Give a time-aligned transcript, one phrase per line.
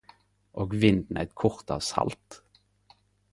[0.61, 2.39] Og vinden eit kort av salt.